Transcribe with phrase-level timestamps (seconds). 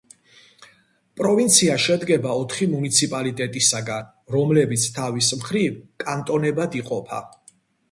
[1.19, 7.25] პროვინცია შედგება ოთხი მუნიციპალიტეტისაგან, რომლებიც თავის მხრივ კანტონებად იყოფა.